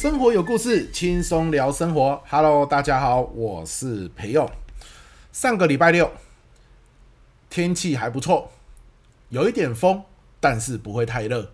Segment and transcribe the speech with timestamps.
[0.00, 2.22] 生活有故事，轻松聊生活。
[2.28, 4.48] Hello，大家好，我是培佑。
[5.32, 6.08] 上个礼拜六，
[7.50, 8.52] 天气还不错，
[9.30, 10.04] 有一点风，
[10.38, 11.52] 但是不会太热。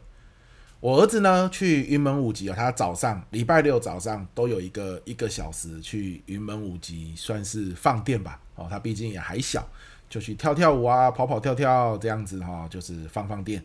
[0.80, 8.38] 我儿子呢去云门舞集啊，他早上礼拜六早上都有一个一个小时去云门舞集，算是放电吧。
[8.56, 9.66] 哦，他毕竟也还小，
[10.11, 13.64] 就去跳跳舞啊，跑跑跳跳这样子哈，就是放放电，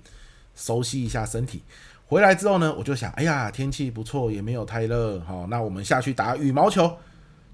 [0.55, 1.63] 熟悉一下身体。
[2.09, 6.97] 回来之后呢，我就想，哎呀，天气不错，也没有太热，好，那我们下去打羽毛球。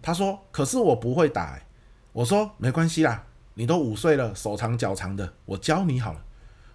[0.02, 1.60] 他说，可是我不会打。
[2.14, 3.22] 我说，没关系啦，
[3.56, 6.22] 你都五岁了，手长脚长的，我教你好了。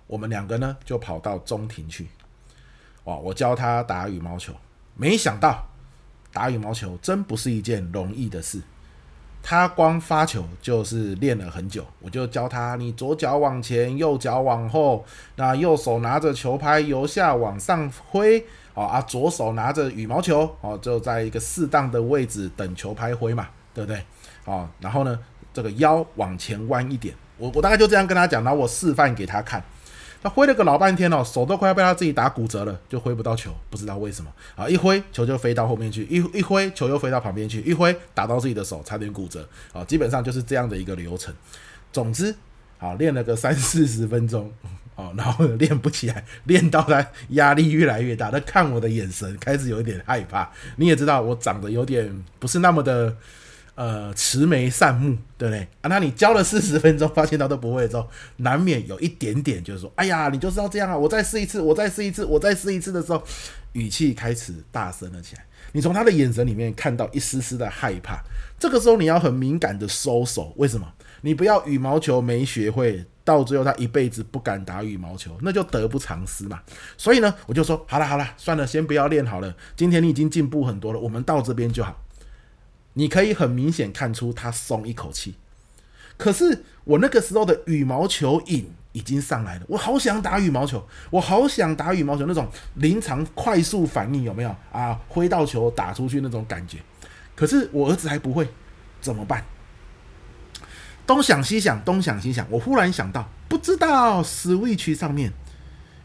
[0.07, 2.09] 我们两个呢，就跑到中庭去，
[3.05, 4.53] 哇，我教他打羽毛球。
[4.95, 5.65] 没想到，
[6.35, 8.61] 打羽毛球真不是一件容易的事。
[9.43, 15.05] 他光发球就是练了很久，我就教他：你左脚往前，右脚往后，
[15.37, 18.39] 那右手拿着球拍由下往上挥，
[18.75, 24.03] 哦啊，左手拿着羽毛球，哦，就在一个适当的位置等球拍挥嘛，对不对？
[24.45, 25.19] 哦，然后呢，
[25.53, 29.63] 这个腰往前弯一点，我我大概就这样跟他讲，然后我示范给他看。
[30.23, 34.69] 他挥了个老半天哦，手都快要被他自己打骨折了，就挥不到球，不知道为什么啊！
[34.69, 39.83] 一挥球就飞到后面去，一一挥球又飞到旁边去，一挥打到自己的手，差点骨折啊！
[39.85, 41.35] 基本上就是这样的一个流程。
[41.93, 42.35] 总之，
[42.79, 44.53] 啊，练了个三四十分钟，
[44.95, 50.51] 哦，然后练不起来，练到他压力越来越大，他看我的眼神开始有一点害怕。
[50.77, 53.17] 你也知道，我长得有点不是那么的。
[53.81, 55.89] 呃，慈眉善目，对不对啊？
[55.89, 58.07] 那你教了四十分钟，发现他都不会之后，
[58.37, 60.95] 难免有一点点，就是说，哎呀，你就是要这样啊！
[60.95, 63.25] 我再试一次，我再试一次，我再试一次的时候，
[63.73, 65.47] 语气开始大声了起来。
[65.73, 68.23] 你从他的眼神里面看到一丝丝的害怕。
[68.59, 70.87] 这个时候你要很敏感的收手，为什么？
[71.23, 76.61] 你不要羽毛球没学会，到最后他一辈子不敢打羽毛球，那就得不偿失嘛。
[76.99, 79.57] 所以呢，我就说，好了好了，算了，先不要练好了。
[79.75, 81.99] 今天你已经进步很多了，我们到这边就好。
[82.95, 85.37] 你可以很明显看出他松一口气，
[86.17, 95.01] 可是我那个时候的羽毛球瘾已经上来了，我好想打羽毛球，我好想打羽毛球那种临场快速反应有没有啊？
[95.09, 96.79] 挥到球打出去那种感觉，
[97.37, 98.49] 可是我儿子还不会，
[99.01, 99.45] 怎么办？
[101.07, 105.33] 东想西想，东想西想，我忽然想到，不知道 Switch 上面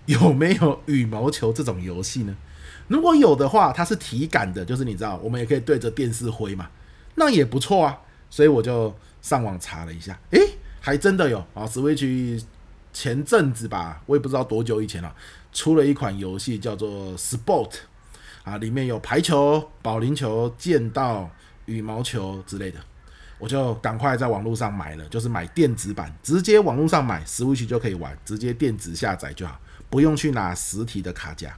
[0.06, 2.36] 有没有羽毛球这种游戏呢？
[2.88, 6.70] 如果有的话，它是体感的，就是你知道，我们也可以对着电视挥嘛，
[7.16, 8.00] 那也不错啊。
[8.30, 10.40] 所以我就上网查了一下，诶，
[10.82, 12.44] 还真的有啊！Switch
[12.92, 15.16] 前阵子吧，我也不知道多久以前了，
[15.54, 17.72] 出了一款游戏叫做 Sport
[18.44, 21.30] 啊，里面有排球、保龄球、剑道、
[21.66, 22.80] 羽毛球之类的，
[23.40, 29.58] 我就赶快在网络上买了，就是买电子版，直接网络上买 Switch 就可以玩，直接电子下载就好，
[29.90, 31.58] 不用去拿实体的卡夹。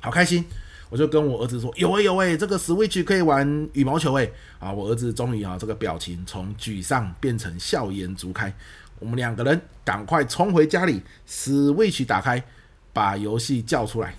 [0.00, 0.44] 好开心，
[0.90, 8.52] 我就跟我儿子说：“有哎有哎，这个 Switch 可以玩羽毛球哎！”啊，我儿子终于啊，这个表情从沮丧变成笑颜逐开。
[9.00, 12.42] 我们两个人赶快冲回家里，Switch 打开，
[12.92, 14.14] 把游戏叫出来。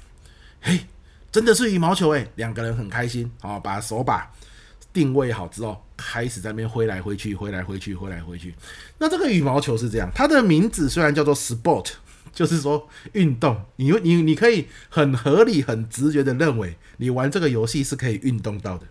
[0.61, 0.81] 嘿，
[1.31, 2.27] 真的是羽毛球哎！
[2.35, 4.31] 两个人很开心啊，把手把
[4.91, 8.53] 定位好之后，开始在那边挥来挥去，挥来挥去，挥来挥去。
[8.97, 11.91] 那这个羽毛球是这样，它的名字虽然叫做 Sport。
[12.33, 18.85] 就是说，运动，你你你可以很合理、很直觉的认为，你玩这个游戏是可以运动到的。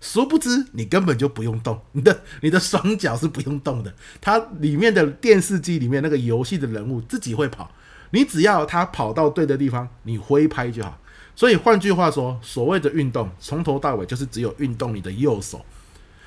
[0.00, 3.92] 殊不知，你根本就不用动，你的你的双脚是不用动的。
[4.20, 7.72] 它里面的电视机里面那个游戏的人物自己会跑，
[8.10, 11.00] 你只要他跑到对的地方，你挥拍就好。
[11.34, 15.64] 所以换句话说，所谓的运动，从头到尾就是只有运动你的右手。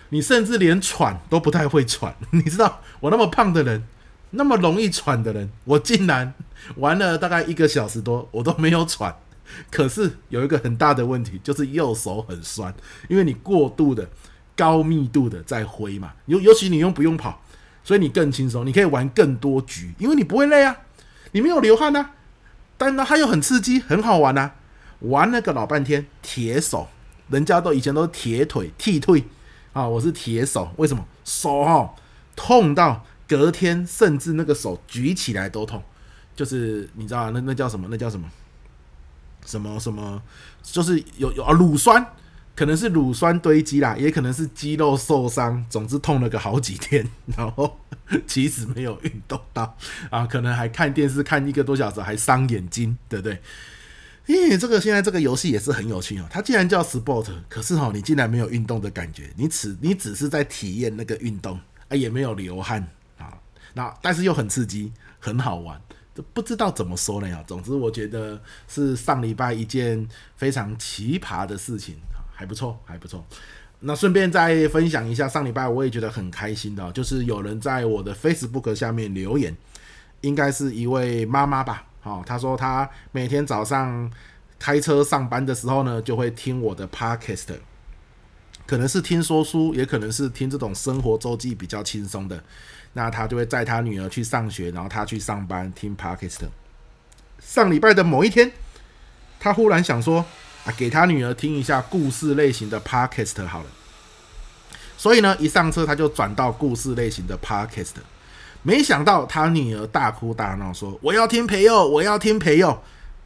[0.10, 3.84] 你甚至连喘都不太会喘， 你知道，我那么胖的人。
[4.32, 6.34] 那么容易喘的人，我竟然
[6.78, 9.16] 玩了大概一个小时多，我都没有喘。
[9.70, 12.74] 可是有一个很大的问题，就是右手很酸，
[13.10, 14.10] 因为你过度的
[14.56, 17.42] 高密度的在挥嘛，尤尤其你又不用跑，
[17.84, 20.78] 所以你更轻松，你可以玩更多局，因为你不会累啊，
[21.34, 22.12] 你没有流汗啊，
[22.78, 24.56] 但呢，它又很刺激，很好玩啊。
[25.00, 26.88] 玩了个老半天，铁手，
[27.30, 29.26] 人家都以前都是铁腿剃腿
[29.74, 31.04] 啊，我是铁手，为什么？
[31.26, 31.90] 手哦，
[32.36, 33.04] 痛到。
[33.32, 35.82] 隔天甚至那个手举起来都痛，
[36.36, 37.88] 就是你知道那那叫什么？
[37.90, 38.30] 那叫什么？
[39.46, 40.22] 什么什么？
[40.62, 42.06] 就是有有啊乳酸，
[42.54, 47.08] 可能是乳酸堆积啦，也可能是肌肉受伤，总之痛了个好几天。
[47.38, 47.80] 然后
[48.28, 49.78] 其实没有运动到
[50.10, 53.42] 啊，可能还看电视看一个多小时，还伤眼睛，对不对？
[54.28, 61.58] 咦这个现在这个游戏也是很有趣哦，它既然叫 sport，可是哦，你竟然没有运动的感觉，你只你只是在体验那个运动
[61.88, 62.86] 啊，也没有流汗。
[63.74, 65.80] 那但是又很刺激，很好玩，
[66.14, 67.44] 这不知道怎么说呢呀。
[67.48, 71.96] 总之，我觉得是上礼拜一件非常奇葩的事情，
[72.34, 73.26] 还不错，还不错。
[73.80, 79.56] 那顺便再分享一下，上礼拜我也觉得很开心的，就是有人在我的 Facebook 下面留言，
[80.22, 81.88] 应该是一位妈妈吧。
[82.02, 84.12] 好，她说她每天早上
[84.60, 87.56] 开车上班的时候呢，就会听我的 Podcast，
[88.72, 92.42] 可能是听说书，也可能是听这种生活周记比较轻松的。
[92.94, 96.48] 那他就会载他女儿去上学，然后他去上班听 Podcast。
[97.42, 98.50] 上礼拜的某一天，
[99.42, 100.26] 他忽然想说
[100.64, 103.66] 啊，给他女儿听一下故事类型的 Podcast 好了。
[104.98, 107.96] 所以呢，一上车他就转到故事类型的 Podcast。
[108.64, 112.82] 没想到他女儿大哭大闹说：“我要听培佑，我要听培佑。”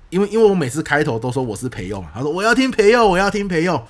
[0.10, 3.86] 因为因为我每次开头都说我是培佑嘛，他说：“我要听培佑，我要听培佑。”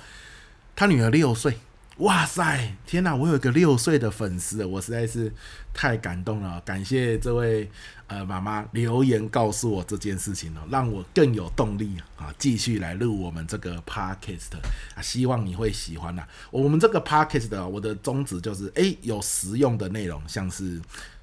[0.76, 1.56] 他女儿六岁。
[2.00, 2.76] 哇塞！
[2.86, 5.32] 天哪，我有一个六岁的粉丝，我实在是
[5.72, 6.60] 太感动了。
[6.60, 7.70] 感谢这位
[8.06, 14.58] 呃妈妈留言告诉我这件事情了，让我更有动力啊，继续来录我们这个 podcast
[14.94, 15.00] 啊。
[15.00, 16.22] 希望你会喜欢呐。
[16.50, 20.78] 我们这个 podcast 我的宗旨就是，哎，有实用的内容，像是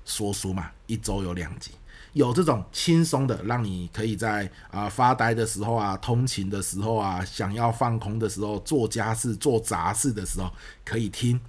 [0.05, 1.69] 说书嘛，一周有两集。
[2.13, 10.51] 有这种轻松的，让你可以在啊、发呆的时候啊、通勤的时候啊、想要放空的时候、做家事、做杂事的时候
[10.85, 11.39] 可以听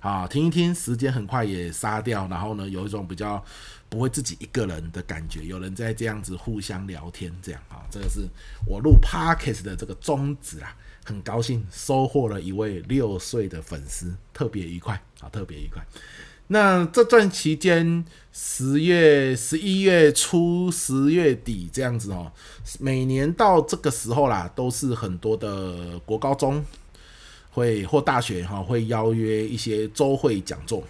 [0.00, 3.44] 啊，听一听，时间很快也杀掉，然后呢，有一种比较
[3.88, 8.28] 不会自己一个人的感觉，有人在这样子互相聊天，这样啊，这个是
[8.66, 15.84] 我录 Podcast 的这个宗旨啊，很高兴收获了一位六岁的粉丝，特别愉快啊，特别愉快。
[16.52, 22.30] 那这段期间，十月、十一月初、十月底这样子哦，
[22.78, 26.62] 每年到这个时候啦，都是很多的国高中
[27.52, 30.84] 会或大学哈会邀约一些周会讲座。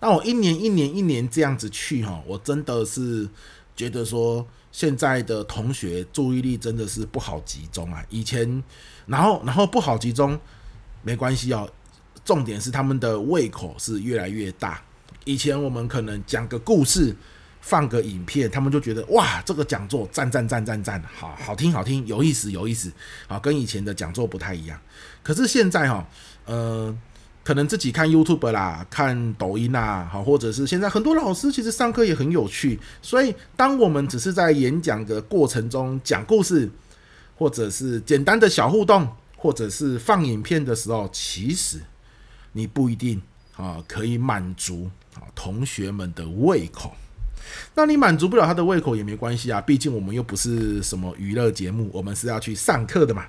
[0.00, 3.26] 那我一年一年一年这样子去哈，我真的是
[3.74, 8.04] 觉得说，现在的同学注意力真的是不好集中啊。
[8.10, 8.62] 以前，
[9.06, 10.38] 然后然后不好集中，
[11.02, 11.66] 没关系哦。
[12.28, 14.78] 重点是他们的胃口是越来越大。
[15.24, 17.16] 以前我们可能讲个故事，
[17.62, 22.92] 放个影片，他们就觉得哇，这个讲座赞赞赞赞赞，好好听好听，有意思有意思，
[23.28, 24.78] 啊，跟以前的讲座不太一样。
[25.22, 26.06] 可是现在哈，
[26.44, 26.94] 呃，
[27.42, 32.78] 可能自己看 YouTube 啦，看抖音啦，好，或者是现在很多老师其实上课也很有趣。
[33.00, 36.70] 所以，当我们只是在演讲的过程中讲故事，
[37.38, 41.80] 或者是简单的小互动，或者是放影片的时候，其实。
[42.58, 43.22] 你不一定
[43.56, 46.92] 啊，可以满足啊同学们的胃口。
[47.74, 53.24] 那你满足不了他的胃口也没关系啊，毕竟我们又不是什么娱乐节目，我们是要去上课的嘛，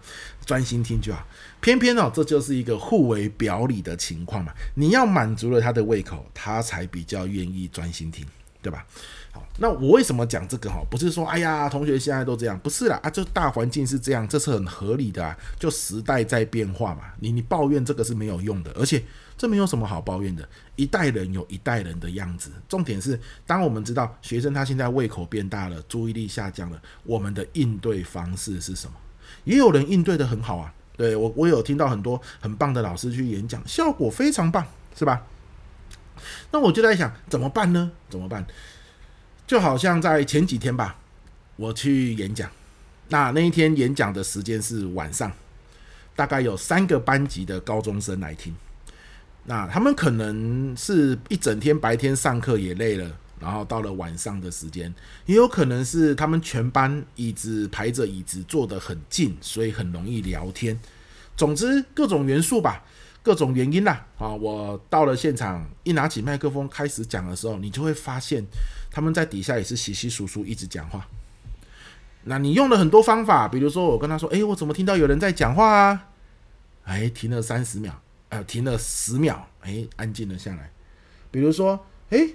[0.45, 1.23] 专心听就好。
[1.61, 4.51] 偏偏哦，这就是一个互为表里的情况嘛。
[4.73, 8.25] 你要满足了他的胃口，他才比较愿意专心听，
[8.61, 8.85] 对吧？
[9.31, 10.81] 好，那我为什么讲这个哈？
[10.89, 15.37] 不是说哎呀，同学现在都这样，不是啦啊，这大环境是这样，这是很合理的啊。
[15.59, 19.03] 就时代在变化嘛，你你抱怨这个是没有用的，而且
[19.37, 20.47] 这没有什么好抱怨的。
[20.75, 28.93] 一代人有一代人的样子，重点是当我们知道学生他现在胃口变大了，注意力下降了，我们的应对方式是什么？
[29.43, 34.65] 也有人应对得很好啊，对，我我有听到很多很棒的老师去演讲，效果非常棒，
[34.97, 35.21] 是吧？
[36.51, 37.91] 那我就在想怎么办呢？
[38.09, 38.45] 怎么办？
[39.49, 40.95] 就好像在前几天吧，
[41.55, 42.47] 我去演讲，
[43.07, 45.31] 那那一天演讲的时间是晚上，
[46.15, 48.53] 大概有三个班级的高中生来听，
[49.45, 54.93] 那他们可能是一整天白天上课也累了，然后到了晚上的时间，
[55.25, 60.79] 也有可能是他们全班椅子排着椅子坐得很近，所以很容易聊天。
[61.35, 62.83] 总之各种元素吧。
[63.21, 68.43] 各种原因啦，啊，我到了现场，一拿起麦克风开始讲的时候，你就会发现
[68.91, 71.07] 他们在底下也是窸窸窣窣一直讲话。
[72.23, 76.07] 那你用了很多方法，比如说我跟他说：“哎，我怎么听到有人在讲话啊？”
[76.83, 80.71] 哎，停了三十秒，呃，停了十秒，哎，安静了下来。
[81.31, 82.29] 比如说，哎，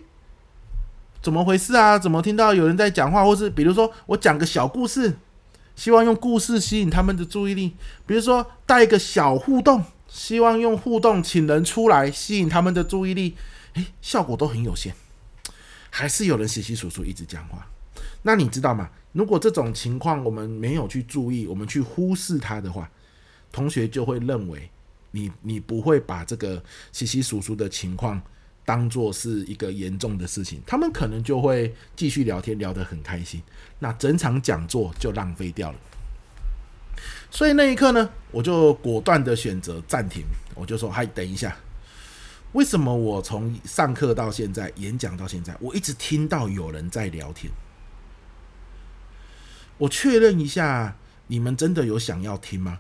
[1.21, 1.99] 怎么回事啊？
[1.99, 3.25] 怎么听到有人在讲话？
[3.25, 5.17] 或是比如说我讲个小故事，
[5.77, 7.75] 希望用故事吸引他们的注意力，
[8.07, 9.85] 比如说带一个小互动。
[10.07, 13.37] 希望用互动请人出来吸引他们的注意力，
[13.73, 14.95] 哎，效果都很有限，
[15.97, 17.65] 还是有人稀稀疏疏一直讲话。
[18.21, 18.91] 那你知道吗？
[19.13, 22.91] 如果这种情况我们没有去注意，我们去忽视它的话，
[23.53, 24.69] 同学就会认为
[25.13, 26.61] 你你不会把这个
[26.91, 28.21] 稀稀疏疏的情况
[28.65, 33.41] 当做是一个严重的事情，他们可能就会继续聊天，聊得很开心，
[33.79, 35.79] 那整场讲座就浪费掉了。
[37.31, 40.25] 所以那一刻呢，我就果断的选择暂停。
[40.57, 41.57] 我就说：“嗨，等一下，
[42.55, 47.53] 为什么我从上课到现在，演讲到现在，我一直听到有人在聊天？
[49.77, 50.97] 我确认一下，
[51.27, 52.79] 你们真的有想要听吗？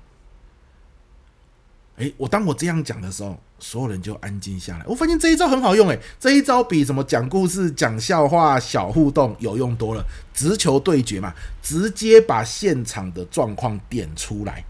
[1.96, 4.84] 诶，我当我这样讲的时候，所有人就安静下来。
[4.86, 10.04] 我发现这一招很好用，诶，这一招比什么讲故事、讲笑话、小互动有用多了。
[10.32, 14.64] 直球对决嘛，直接把现场的状况点出来。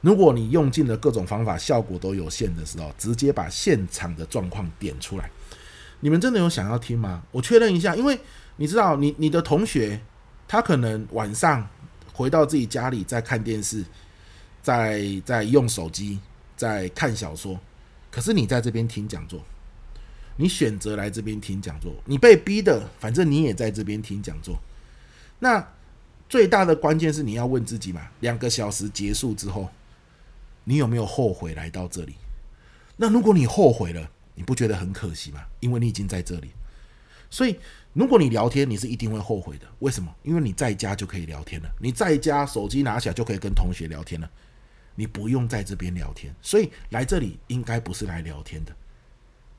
[0.00, 5.30] 如果你用尽了各种方法，效果都有限的时候，直接把现场的状况点出来。
[6.00, 7.22] 你们真的有想要听吗？
[7.30, 8.18] 我确认一下，因为
[8.56, 10.00] 你知道，你你的同学
[10.48, 11.68] 他可能晚上
[12.12, 13.84] 回到自己家里在看电视，
[14.62, 16.18] 在在用手机。
[16.56, 17.58] 在看小说，
[18.10, 19.42] 可是你在这边听讲座，
[20.36, 24.60] 你选择来这边听讲座，你被逼的，反正你也在这边听讲座。
[25.38, 25.66] 那
[26.28, 29.70] 最大的关键是你要问自己嘛，两个小时结束之后，
[30.70, 32.14] 你有没有后悔来到这里？
[32.96, 35.44] 那如果你后悔了，你不觉得很可惜吗？
[35.58, 36.52] 因为你已经在这里。
[37.28, 37.58] 所以
[37.92, 39.66] 如果你聊天，你是一定会后悔的。
[39.80, 40.14] 为什么？
[40.22, 44.30] 因为你在家就可以聊天了，你在家手机拿起来就可以跟同学聊天了。
[44.94, 48.72] 你不用在这边聊天，所以来这里应该不是来聊天的。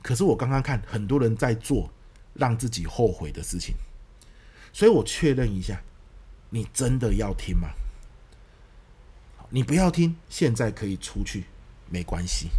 [0.02, 1.92] 可是我刚刚看很多人在做
[2.36, 3.76] 让自己后悔的事情，
[4.72, 5.84] 所以我确认一下，
[6.50, 7.68] 你真的要听吗？
[9.54, 11.44] 你不要听，现在可以出去，
[11.90, 12.50] 没关系。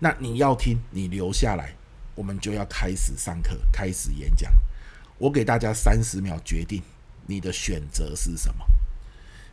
[0.00, 1.72] 那你要听，你留下来，
[2.16, 4.50] 我们就要开始上课，开始演讲。
[5.16, 6.82] 我给大家三十秒决定
[7.26, 8.66] 你的选择是什么。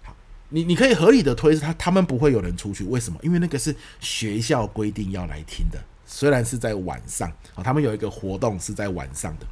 [0.02, 0.16] 好
[0.50, 3.20] 你你可以合理的推，他他们不会有人出去，为什么？
[3.22, 9.46] 因为那个是学校规定要来听的，虽然是在晚上啊，他们有一个活动是在晚上的，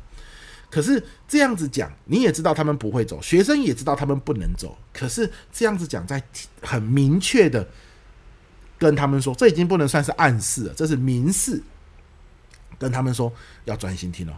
[0.69, 6.23] 可是这样子讲，你也知道他们不会走，学生也知道他们不能走，可是这样子讲，在
[6.61, 7.67] 很明确的
[8.77, 11.63] 跟他们说，这已经不能算是暗示了，这是明示，
[12.77, 13.33] 跟他们说
[13.65, 14.33] 要专心听哦。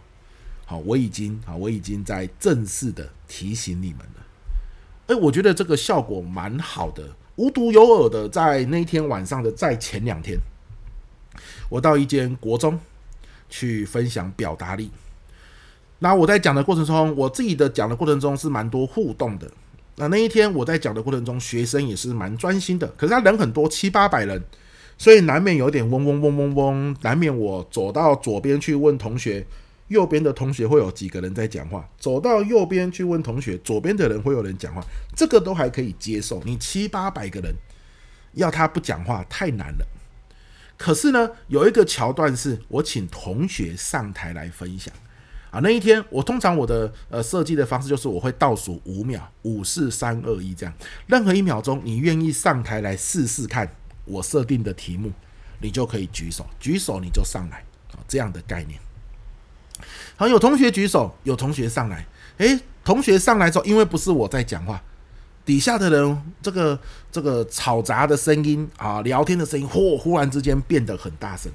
[0.64, 4.26] 好，我已经好，我已经在正式的提醒你们了。
[5.08, 10.38] 哎，我觉得这个效果蛮好的，无独有偶的，在那天晚上的在前两天，
[11.68, 12.80] 我到一间国中
[13.50, 14.90] 去分享表达力。
[16.02, 19.48] 那我在讲的过程中，我自己的讲的过程中是蛮多互动的。
[19.94, 22.88] 那那一天我在讲的过程中，学生也是蛮专心的。
[22.96, 24.42] 可是他人很多，七八百人，
[24.98, 29.46] 所以难免有点嗡嗡嗡嗡嗡，难免我走到左边去问同学。
[29.88, 34.82] 右边的同学会有几个人在讲话，走到右边去问同学，左边的人会有人讲话，
[35.14, 36.42] 这个都还可以接受。
[36.44, 37.54] 你七八百个人
[38.32, 39.86] 要他不讲话太难了。
[40.76, 44.92] 可是呢，有一个桥段是我请同学上台来分享
[45.52, 45.60] 啊。
[45.62, 50.74] 那一天我通常我的呃设计的方式就是我会倒数五秒，五四三二一这样，
[51.06, 53.72] 任何一秒钟你愿意上台来试试看
[54.04, 55.12] 我设定的题目，
[55.60, 57.58] 你就可以举手，举手你就上来
[57.92, 58.80] 啊，这样的概念。
[60.16, 62.06] 好，有同学举手，有同学上来。
[62.38, 64.82] 诶，同学上来之后，因为不是我在讲话，
[65.44, 66.78] 底下的人这个
[67.10, 71.50] 这个吵杂的声音啊，聊天的声音，忽忽然之间变得很大声。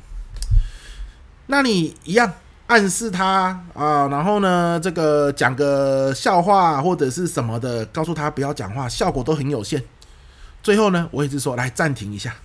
[1.47, 2.33] 那你一样
[2.67, 9.81] 暗示他啊，然后呢，这个讲个笑话或者是什么的，告诉他不要讲话，效果都很有限。
[10.61, 12.35] 最后呢，我一直说来暂停一下，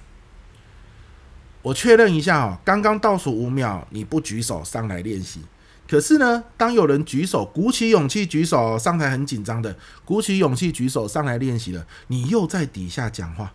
[1.63, 5.41] 我确认一下啊，刚刚倒数五秒，你不举手上来练习。
[5.89, 13.53] 可是呢，当有人举手，鼓起勇气举手上台，很紧张的，鼓起勇气举手上来练习了，你又在底下讲话，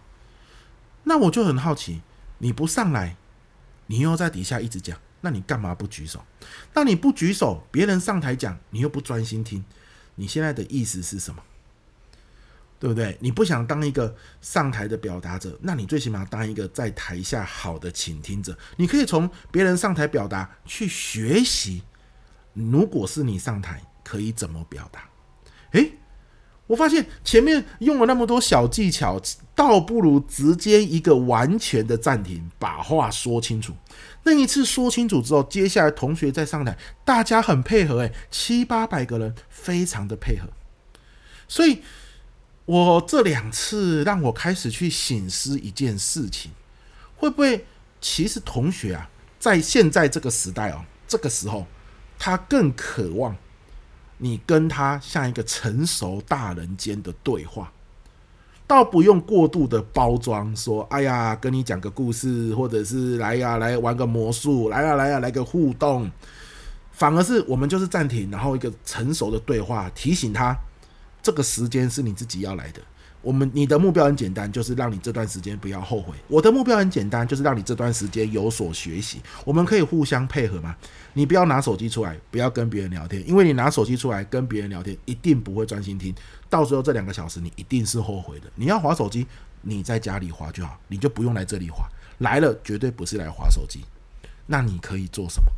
[1.06, 2.02] 那我就很好奇，
[2.40, 3.16] 你不上来，
[3.86, 4.98] 你又在底下一直讲，
[5.28, 6.24] 那你干嘛不举手？
[6.74, 9.62] 那你不举手，别人上台讲，你又不专心听，
[10.16, 11.44] 你现在的意思是什么？
[12.80, 13.18] 对不对？
[13.20, 21.84] 你不想当一个上台的表达者，那你最起码当一个在台下好的倾听者，你可以从别人上台表达去学习。
[22.54, 25.10] 如果是你上台，可以怎么表达？
[25.72, 25.92] 诶，
[26.68, 29.20] 我发现前面用了那么多小技巧，
[29.56, 33.74] 倒不如直接一个完全的暂停，把话说清楚。
[34.24, 40.48] 那一次说清楚之后，接下来同学再上台，大家很配合，诶，七八百个人非常的配合。
[41.48, 41.82] 所以，
[42.66, 46.52] 我这两次让我开始去醒思一件事情，
[47.16, 47.66] 会不会
[48.02, 49.10] 其实同学啊，
[49.40, 51.66] 在现在这个时代哦，这个时候。
[52.20, 53.38] 他更渴望
[54.18, 57.72] 你跟他像一个成熟大人间的对话，
[58.66, 66.10] 倒不用过度的包装，说“哎呀，跟你讲个故事，或者是来呀，来玩个魔术，来呀，来呀，来个互动”，
[66.92, 70.58] 反而是我们就是暂停，然后一个成熟的对话，提醒他
[71.22, 72.82] 这个时间是你自己要来的。
[73.28, 76.16] 我们你的目标很简单，就是让你这段时间不要后悔。
[76.30, 79.22] 我的目标很简单，就是让你这段时间有所学习。
[79.44, 80.74] 我们可以互相配合吗？
[81.12, 86.16] 你不要拿手机出来，不要跟别人聊天，因为你拿手机出来跟别人聊天，一定不会专心听。
[86.50, 88.50] 到时候这两个小时你一定是后悔的。
[88.56, 89.28] 你要划手机，
[89.62, 91.86] 你在家里划就好，你就不用来这里划。
[92.20, 93.82] 来了绝对不是来划手机。
[94.46, 95.52] 那你可以做什么？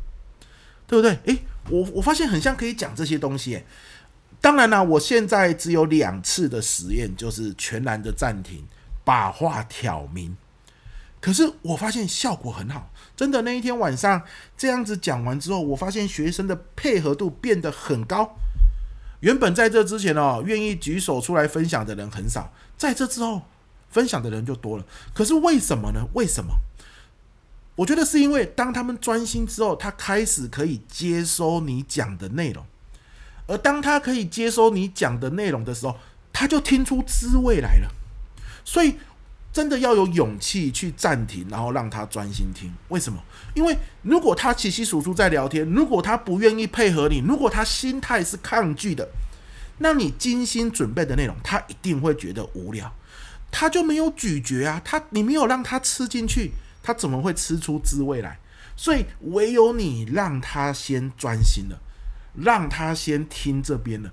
[0.88, 1.16] 对不对？
[1.26, 3.62] 诶，我我发现很像可以讲这些东西。
[4.40, 8.64] 当然啦，我现在只有两次的实验，就是全然的暂停，
[9.04, 10.36] 把话挑明。
[11.20, 13.42] 可是我发现效果很好，真的。
[13.42, 14.22] 那一天晚上
[14.56, 18.36] 这样子讲完之后，我发现学生的配合度变得很高。
[19.20, 23.42] 原本在这之前哦，愿意举手出来分享的人很少，在这之后
[23.90, 24.84] 分享的人就多了。
[25.12, 26.06] 可是为什么呢？
[26.14, 26.54] 为什么？
[27.76, 32.64] 我觉得是因为当他们专心之后，他开始可以接收你讲的内容。
[33.50, 35.96] 而当他可以接收你讲的内容的时候，
[36.32, 37.90] 他就听出滋味来了。
[38.64, 38.94] 所以，
[39.52, 42.72] 真的要有勇气去暂停，然后让他专心听。
[42.90, 43.20] 为什么？
[43.54, 49.08] 因为如果他窸窸窣窣在聊天，如果他不愿意配合你，如果他心态是抗拒的，
[49.78, 52.94] 那你精心准备的内容，他一定会觉得无聊，
[53.50, 54.80] 他就没有咀嚼啊。
[54.84, 56.52] 他你没有让他吃进去，
[56.84, 58.38] 他怎么会吃出滋味来？
[58.76, 61.76] 所以，唯有你让他先专心了。
[62.34, 64.10] 让他先听这边的，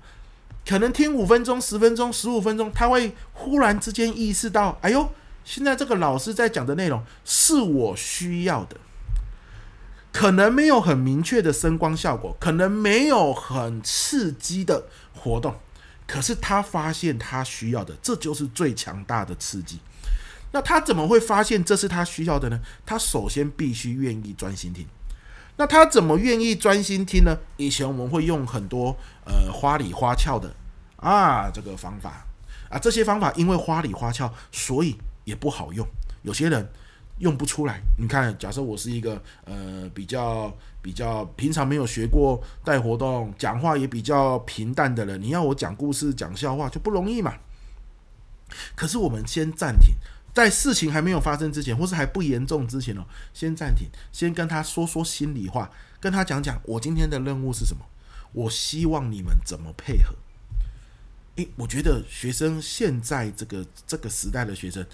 [0.66, 5.12] 可能听五分钟、十分钟、十五分钟，他会忽然之间意识到：哎呦，
[5.44, 8.76] 现在这个老师在讲的内容是我需要的。
[10.10, 15.54] 可能没有很明确的声光效果，可能没有很刺激的活动，
[16.06, 19.78] 可是他发现他需要的，这就是最强大的刺激。
[20.50, 22.60] 那他怎么会发现这是他需要的呢？
[22.86, 24.86] 他首先必须愿意专心听。
[25.58, 27.36] 那他怎么愿意专心听呢？
[27.56, 30.54] 以前我们会用很多呃花里花俏的
[30.96, 32.24] 啊这个方法
[32.70, 35.84] 啊，这些方法因为花里花俏，所以也不好用。
[36.22, 36.66] 有些人
[37.18, 37.82] 用不出来。
[37.98, 47.34] 你看，假设我是一个呃比较比较平常没有学过带活动，讲话也比较平淡的人，你要我讲故事讲笑话就不容易嘛。
[48.76, 49.96] 可是我们先暂停。
[50.38, 57.84] 在事情还没有发生之前，或是还不严重之前哦，先暂停，先跟他说说心里话，跟他讲讲我今天的任务是什么，
[58.32, 60.14] 我希望你们怎么配合。
[61.36, 64.86] 诶，我觉得学生现在这个这个时代的学生，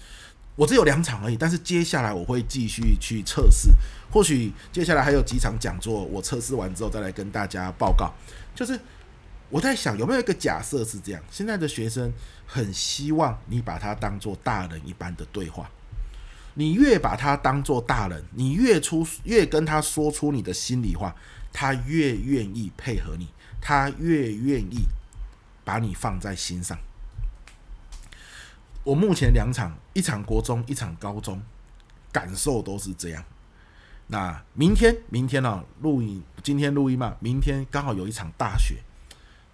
[0.55, 3.69] 我只有两场而已，但是接下来我会继续去测试，
[4.11, 8.11] 或许接下来还有几场讲座，我测试完之后再来跟大家报告，
[8.55, 8.79] 就是。
[9.49, 12.11] 我在想有没有一个假设是这样：现在的学生
[12.47, 15.69] 很希望你把他当做大人一般的对话，
[16.55, 21.15] 你越把他当做大人，你越出越跟他说出你的心里话，
[21.53, 23.27] 他越愿意配合你，
[23.61, 24.87] 他越愿意
[25.63, 26.77] 把你放在心上。
[28.83, 31.41] 我目前两场，一场国中，一场高中，
[32.11, 33.23] 感受都是这样。
[34.07, 35.63] 那明天，明天呢？
[35.81, 37.15] 录音，今天录音嘛？
[37.19, 38.77] 明天刚好有一场大雪。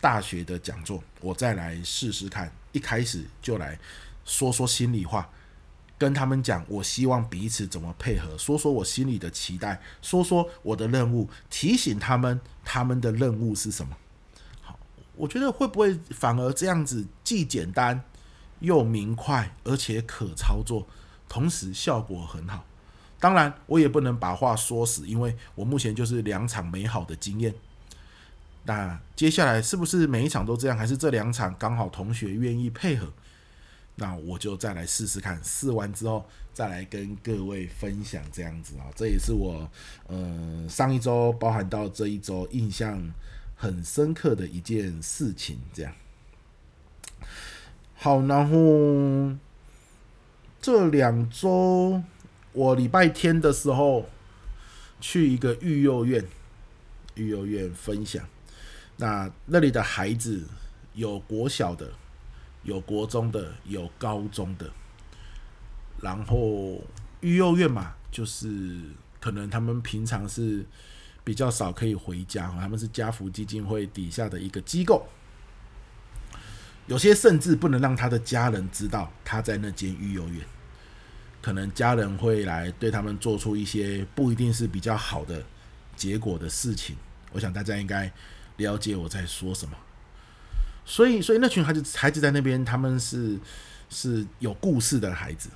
[0.01, 2.51] 大学的讲座，我再来试试看。
[2.71, 3.77] 一开始就来
[4.25, 5.29] 说说心里话，
[5.97, 13.95] 跟他们讲，我希望彼此怎么配合，说说我心里的期待，说说我的任务，提醒他们他们的任务是什么。
[14.61, 14.79] 好，
[15.15, 18.01] 我觉得会不会反而这样子既简单
[18.59, 20.87] 又明快，而且可操作，
[21.29, 22.65] 同时效果很好。
[23.19, 27.53] 当然，我也不能把话说死，因为我目前就是两场美好的经验。
[28.63, 30.77] 那接下来是不是每一场都这样？
[30.77, 33.11] 还是这两场刚好同学愿意配合？
[33.95, 38.85] 那我就再来试试看，试完之后再来跟各位分享这样子啊。
[38.95, 39.69] 这也是我
[40.07, 43.11] 呃上一周包含到这一周印象
[43.55, 45.59] 很深刻的一件事情。
[45.73, 45.93] 这样
[47.95, 49.35] 好，然后
[50.61, 52.01] 这两周
[52.53, 54.09] 我礼拜天的时候
[54.99, 56.25] 去一个育幼院，
[57.15, 58.23] 育幼院分享。
[59.01, 60.43] 那那里的孩子
[60.93, 61.91] 有国小的，
[62.61, 64.71] 有国中的，有高中的，
[65.99, 66.79] 然后
[67.21, 68.79] 育幼院嘛，就是
[69.19, 70.63] 可能他们平常是
[71.23, 75.07] 比较少可以回家，他们是家福基金会底下的一个机构，
[76.85, 80.45] 有些甚至不能让他的家人知道他在那间育幼院，
[81.41, 85.43] 可能家人会来对他们做出一些不一定是比较好的
[85.95, 86.95] 结果的事情，
[87.31, 88.13] 我想大家应该。
[88.57, 89.75] 了解我在说什么，
[90.85, 93.39] 所以，所以那群孩子孩子在那边，他们是
[93.89, 95.49] 是有故事的孩子。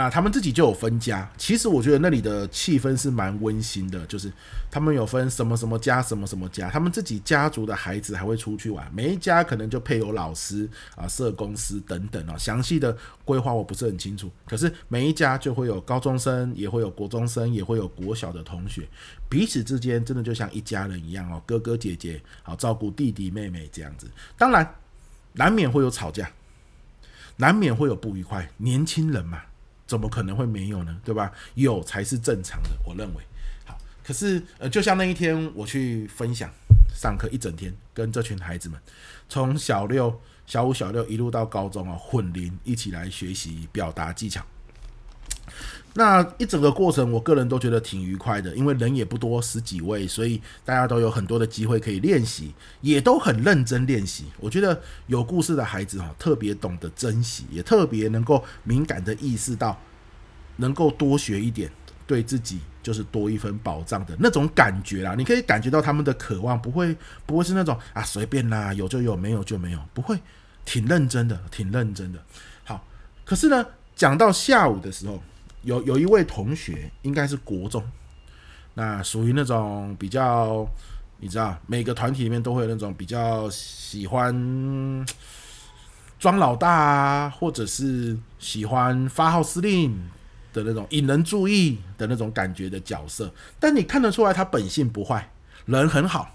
[0.00, 4.32] 那他们自己就有分家，其实我觉得那里的气氛是蛮温馨的，就是
[4.70, 18.88] 他们有分什么什么家，什么什么家，他们自己家族的孩子还会出去玩，每一家可能就配有老师啊、社工师等等啊，详细的规划我不是很清楚，可是每一家就会有高中生，也会有国中生，也会有国小的同学，
[19.28, 24.06] 彼此之间真的就像一家人一样哦，哥哥姐姐好照顾弟弟妹妹这样子，
[24.36, 24.76] 当然
[25.32, 26.30] 难免会有吵架，
[27.34, 29.42] 难免会有不愉快，年轻人嘛。
[29.88, 30.96] 怎么可能会没有呢？
[31.02, 31.32] 对吧？
[31.54, 33.22] 有才是正常的，我认为。
[33.64, 36.48] 好，可是呃，就像那一天我去分享
[36.94, 38.78] 上课一整天，跟这群孩子们，
[39.30, 44.44] 从小六、小五、小六一路到高中啊，混龄一起来学习表达技巧。
[45.94, 54.26] 那一整个过程，我个人都觉得挺愉快的，因为人也不多，十几位，所以大家都有很多的机会可以练习，也都很认真练习。
[54.38, 59.76] 我觉得有故事的孩子哈，特别懂得珍惜，也特别能够敏感的意识到，
[60.56, 61.68] 能够多学一点，
[62.06, 65.16] 对自己就是多一分保障的那种感觉啦。
[65.16, 70.16] 你可以感觉到他们的渴望，不会不会是那种啊随便啦，有就有，没有就没有，不会，
[70.64, 72.22] 挺认真的，挺认真的。
[72.62, 72.86] 好，
[73.24, 75.20] 可是呢，讲到下午的时候。
[75.62, 77.82] 有有一位同学，应该是国中，
[78.74, 80.66] 那属于那种比较，
[81.18, 85.04] 你知道，每个团体里面都会有那种比较喜欢
[86.18, 89.92] 装老大啊，或者是喜欢发号施令
[90.52, 93.32] 的那种引人注意的那种感觉的角色。
[93.58, 95.30] 但你看得出来，他本性不坏，
[95.66, 96.34] 人很好，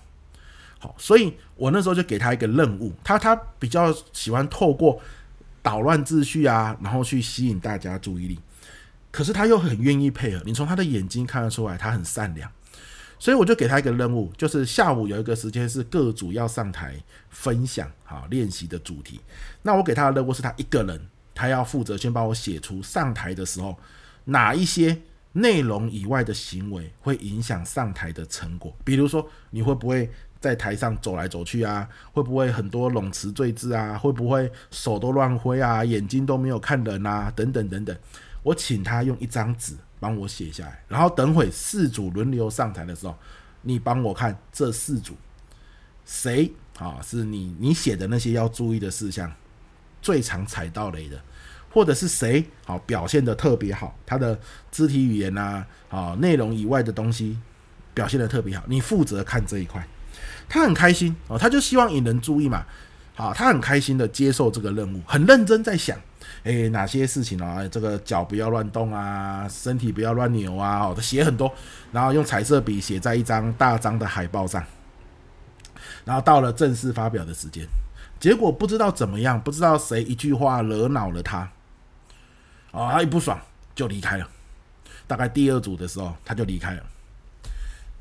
[0.79, 5.01] 好，所以我那时候就给他一个任务，他他比较喜欢透过
[5.62, 8.38] 捣乱秩序啊，然后去吸引大家注意力。
[9.13, 12.52] 可是他又很愿意配合，你从他的眼睛看得出来，他很善良，
[13.19, 16.95] 所以我就给他一个任务，就是下午有一个时间是各组要上台
[17.30, 19.21] 分享啊练习的主题。
[19.62, 20.99] 那我给他的任务是他一个人，
[21.36, 23.78] 他要负责先帮我写出上台的时候
[24.26, 24.97] 哪一些
[25.34, 28.76] 内容以外的行为会影响上台的成果。
[28.84, 30.10] 比如说，你会不会
[30.41, 31.88] 在台上走来走去啊？
[32.12, 33.95] 会不会很多冗词赘字啊？
[33.95, 35.86] 会不会手都乱挥啊？
[35.86, 37.32] 眼睛都没有看人啊？
[37.36, 37.95] 等等等等。
[38.43, 43.15] 我请他用一张纸帮我写下来，然后等会四组轮流上台的时候，
[43.62, 45.15] 你帮我看这四组
[46.06, 49.32] 谁啊是你你写的那些要注意的事项
[50.01, 51.17] 最常踩到雷的，
[51.71, 54.38] 或者是谁好表现得特别好，他的
[54.69, 57.39] 肢体语言呐啊内容以外的东西
[57.93, 59.88] 表现得特别好，你负责看这一块。
[60.49, 62.65] 他很开心哦，他就希望引人注意嘛，
[63.15, 65.97] 好，他很开心的接受这个任务，很认真在想。
[66.43, 67.65] 诶，哪些事情啊？
[67.67, 70.80] 这个脚不要乱动啊，身体不要乱扭啊。
[70.80, 71.54] 哦，他写很多，
[71.91, 74.63] 然后用彩色笔写在一张大张的海报上。
[76.06, 77.65] 然后到了正式发表的时间，
[78.19, 81.50] 结果不知道怎么样，不知道谁一句话惹恼了他，
[82.72, 83.39] 哦，他一不爽
[83.74, 84.28] 就离开了。
[85.08, 86.84] 大概第二组的时候，他就离开了。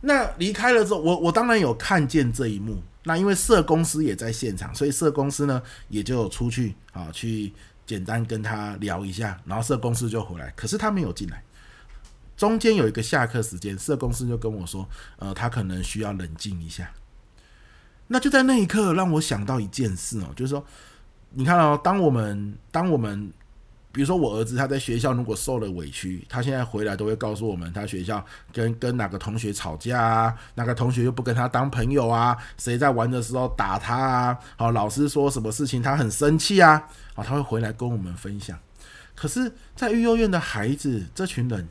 [0.01, 2.83] 那离开了之后，我我当然有看见这一幕。
[3.05, 7.53] 那因为社公司也在现场，所以社公司呢也就出去啊去。
[7.87, 11.42] 简单跟他聊一下，然后社公司就回来，可是他没有进来。
[12.37, 16.90] 中间有一个下课时间，社公司就跟我说：“呃，他可能需要冷静一下。”
[18.09, 20.64] 那就在那一刻，让我想到一件事哦，就是说，
[21.31, 23.33] 你看哦，当我们当我们。
[23.92, 38.59] 比如说我儿子他在学校如果受了委屈，他现在回来都会告诉我们，他学校跟跟哪个同学吵架啊，哪个同学又不跟他当朋友啊，谁在玩的时候打他啊，好，老师说什么事情他很生气啊，好，他会回来跟我们分享。
[39.14, 41.68] 可是，在育幼院的孩子这群人，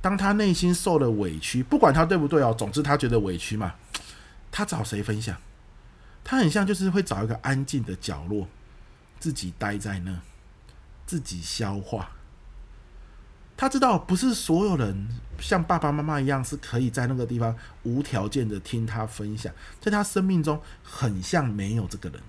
[0.00, 3.74] 当他内心受了委屈，不管他对不对哦，总之他觉得委屈嘛，
[4.50, 5.36] 他找谁分享？
[6.24, 8.48] 他很像就是会找一个安静的角落，
[9.20, 10.18] 自己待在那。
[11.08, 12.10] 自己消化。
[13.56, 15.08] 他知道不是所有人
[15.40, 22.20] 像爸爸妈妈一样是可以在那个地方无条件的听他分享，在他生命中很像没有这个人，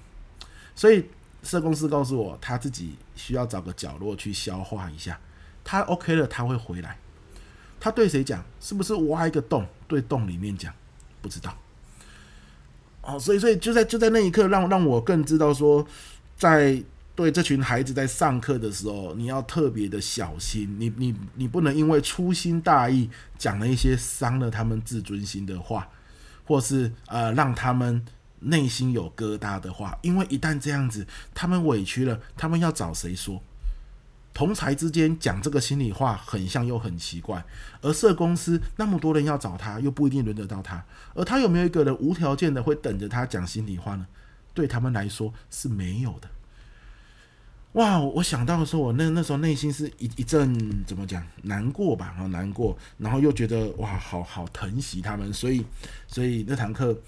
[0.74, 1.06] 所以
[1.44, 5.20] 社公司告诉我，他自己需要找个角落去消化一下。
[5.64, 6.98] 他 OK 了，他会回来。
[7.80, 8.44] 他对谁讲？
[8.60, 10.74] 是不是挖一个洞，对洞里面讲？
[11.22, 11.56] 不知道。
[13.04, 15.86] 哦，所以所以就在就在那一刻，让让我更知道说，
[16.36, 16.82] 在。
[17.20, 25.90] 对这群孩子在上课的时候，你要特别的小心，你你你不能因为粗心大意讲了一些伤了他们自尊心的话，
[26.46, 28.06] 或是呃让他们
[28.40, 33.44] 内心有疙瘩的话，因为一旦这样子，他们委屈了，他们要找谁说？
[34.34, 37.44] 同才之间讲这个心里话，很像又很奇怪。
[37.82, 44.08] 而社公司那么多人要找他，又不一定轮得到他，而他有没有一个人无条件的会等着他讲心里话呢？
[44.54, 46.30] 对他们来说是没有的。
[47.74, 48.00] 哇！
[48.00, 55.64] 我想到的时候，我那那时候内心是一一阵怎么讲难过吧，好难过，然后又觉得哇，好好疼惜他们，所以
[56.08, 57.00] 所以那堂课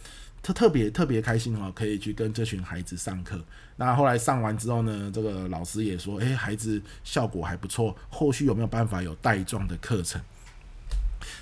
[0.44, 3.44] 特特别特别开心哈，可以去跟这群孩子上课。
[3.76, 10.22] 那后来上完之后呢，这个老师也说，诶，孩子效果还不错，后续有没有办法有带状的课程？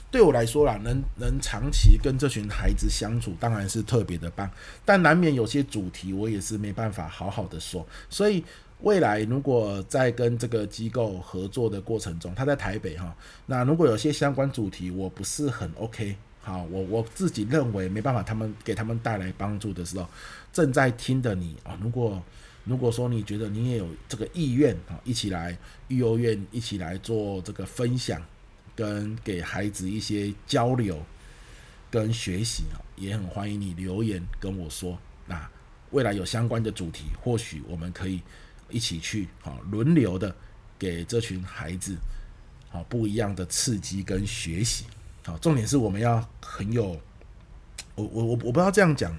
[0.10, 4.50] 对我来说啦，能能长期跟这群孩子相处，当然是特别的棒，
[4.86, 8.46] 但难免有些主题我也是没办法好好的说，所以。
[8.82, 13.14] 未来如果在跟这个机构合作的过程中，他在台北哈，
[13.46, 20.08] 那如果有些相关主题我不是很 OK，好，我我自己认为没办法，他们给他们带来帮助的时候，
[20.54, 22.24] 正在听的你啊，如果
[22.64, 25.58] 如果说你觉得你也有这个意愿啊，一起来
[25.90, 28.22] 育幼院一起来做这个分享，
[28.78, 30.98] 跟给孩子一些交流
[31.92, 34.98] 跟学习啊，也很欢迎你留言跟我说。
[35.26, 35.50] 那
[35.92, 38.22] 未来有相关的主题，或许我们可以。
[38.70, 40.36] 一起去，好，轮流的
[40.78, 41.96] 给这群孩子，
[42.70, 44.86] 好，不一样的刺激跟学习，
[45.26, 47.00] 好，重点是我们要很有，
[47.96, 49.16] 我我我我不知道这样讲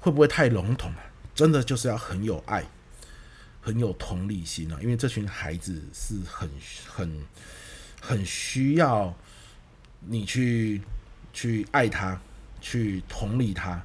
[0.00, 1.02] 会不会太笼统啊，
[1.34, 2.64] 真的就是要很有爱，
[3.60, 6.48] 很有同理心啊，因为这群孩子是很
[6.86, 7.26] 很
[8.00, 9.14] 很需要
[10.00, 10.82] 你去
[11.32, 12.20] 去爱他，
[12.60, 13.82] 去同理他，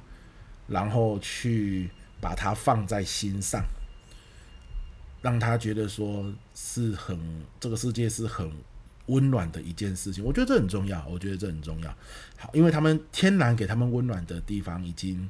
[0.66, 1.88] 然后去
[2.20, 3.64] 把他放在心上。
[5.20, 7.18] 让他觉得说是很
[7.58, 8.50] 这个世界是很
[9.06, 11.04] 温暖的一件事情，我觉得这很重要。
[11.08, 11.94] 我觉得这很重要。
[12.36, 15.28] 好，因为他们天然给他们温暖的地方，已经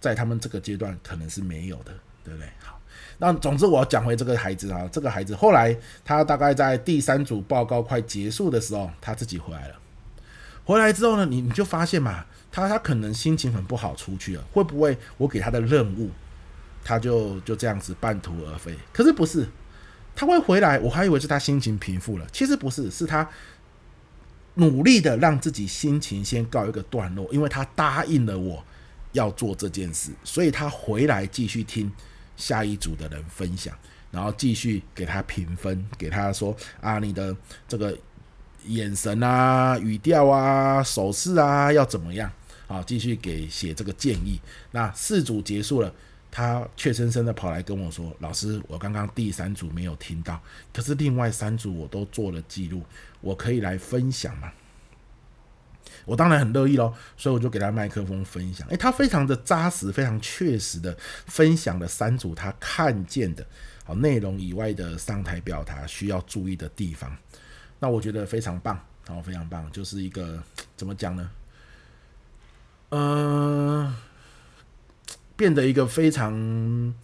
[0.00, 1.92] 在他们这个阶段可能是没有的，
[2.24, 2.48] 对不对？
[2.58, 2.80] 好，
[3.18, 9.76] 那总之我要讲回这个孩子啊，这个孩子后来他大概在第三组报告快结束的时候，他自己回来了。
[10.64, 16.10] 回来之后呢，你你就发现嘛，他他可能心情很不好，出去了，会不会我给他的任务？
[16.84, 19.48] 他就就这样子半途而废，可是不是，
[20.14, 23.26] 他会回来，我还以为是他心情平复了，其实不是，是他
[24.56, 28.62] 努力的让自己心情先告一个段落，因为他答应了我
[29.12, 31.90] 要做这件事，所以他回来继续听
[32.36, 33.74] 下一组的人分享，
[34.10, 37.34] 然后继续给他评分，给他说啊，你的
[37.66, 37.96] 这个
[38.66, 42.30] 眼神啊、语调啊、手势啊要怎么样
[42.68, 44.38] 啊，继续给写这个建议。
[44.72, 45.90] 那四组结束了。
[46.36, 50.42] 他怯生生的跑来跟我说：“老师，我刚刚第三组没有听到，
[50.72, 52.82] 可是另外三组我都做了记录，
[53.20, 54.52] 我可以来分享吗？”
[56.04, 58.66] 我当然很乐意喽，所以我就给他麦克风分享。
[58.66, 60.92] 诶，他非常的扎实，非常确实的
[61.26, 63.46] 分享了三组他看见的
[63.84, 67.16] 好内容以外的上台表达需要注意的地方。
[67.78, 70.42] 那我觉得非常棒，好，非常棒，就是一个
[70.76, 71.30] 怎么讲呢？
[72.90, 73.94] 嗯、
[75.36, 76.94] 变得一个非常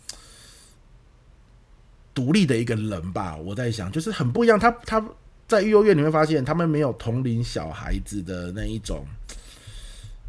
[2.14, 3.36] 独立的一个人吧。
[3.36, 4.58] 我在想，就是很不一样。
[4.58, 5.04] 他他
[5.48, 9.06] 在育幼院，你会发现他们没有同龄小孩子的那一种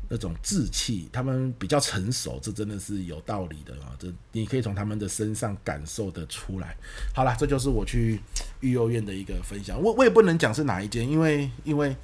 [0.09, 3.93] 那种志气，他们比较成熟，这真的是有道理的啊！
[3.99, 6.75] 这你可以从他们的身上感受得出来。
[7.13, 8.19] 好了，这就是我去
[8.61, 9.81] 育幼院的一个分享。
[9.81, 11.95] 我我也不能讲是哪一间，因为因为。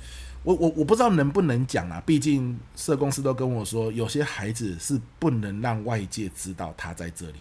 [0.44, 7.40] 我我我不知道能不能讲啊，毕竟社公司都跟我说，有些孩子是不能让外界知道他在这里。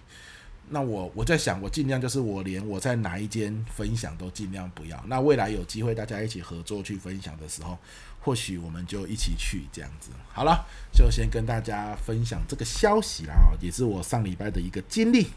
[0.69, 5.01] 那我我在想，我尽量就是我连我在哪一间分享都尽量不要。
[5.07, 7.79] 那未来有机会大家一起合作去分享的时候，
[8.21, 10.11] 或许我们就一起去这样子。
[10.33, 15.29] 好了，就先跟大家分享这个消息啦，也是我上礼拜的一个经历，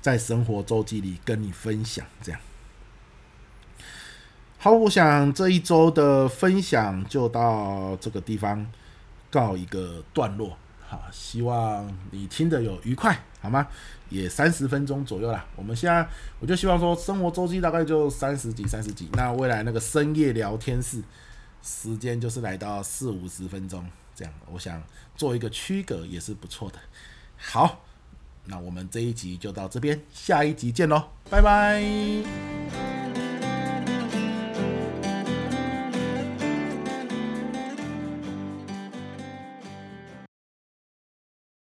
[0.00, 2.40] 在生活周记里跟你分享这样。
[4.60, 8.66] 好，我想这一周的分享就到这个地方
[9.30, 10.56] 告一个段落。
[10.84, 13.68] 好，希望你听得有愉快，好吗？
[14.08, 15.46] 也三十分钟左右啦。
[15.54, 16.04] 我们现在
[16.40, 19.08] 我就希望说，生活周期大概就三十几、三十几。
[19.12, 21.00] 那未来那个深夜聊天室
[21.62, 24.34] 时间就是来到四五十分钟这样。
[24.50, 24.82] 我想
[25.14, 26.78] 做一个区隔也是不错的。
[27.36, 27.84] 好，
[28.46, 32.97] 那我们这一集就到这边，下一集见喽，拜拜。